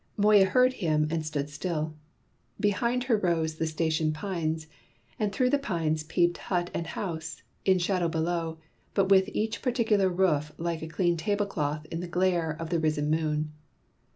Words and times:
Moya 0.17 0.45
heard 0.45 0.73
him 0.73 1.07
and 1.11 1.23
stood 1.23 1.47
still. 1.47 1.93
Behind 2.59 3.03
her 3.03 3.15
rose 3.17 3.57
the 3.57 3.67
station 3.67 4.11
pines, 4.13 4.65
and 5.19 5.31
through 5.31 5.51
the 5.51 5.59
pines 5.59 6.01
peeped 6.01 6.39
hut 6.49 6.71
and 6.73 6.87
house, 6.87 7.43
in 7.65 7.77
shadow 7.77 8.07
below, 8.07 8.57
but 8.95 9.09
with 9.09 9.29
each 9.31 9.61
particular 9.61 10.09
roof 10.09 10.53
like 10.57 10.81
a 10.81 10.87
clean 10.87 11.17
tablecloth 11.17 11.85
in 11.91 11.99
the 11.99 12.07
glare 12.07 12.49
of 12.59 12.71
the 12.71 12.79
risen 12.79 13.11
moon. 13.11 13.51